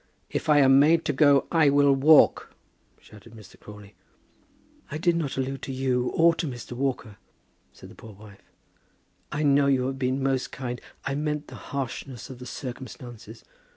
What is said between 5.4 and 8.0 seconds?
to you, or to Mr. Walker," said the